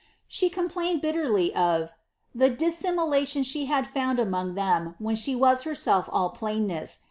[0.01, 1.89] '^ She complained bitterly of ^^
[2.33, 6.97] the dissimulation that she had found among them when she was herself all plainness.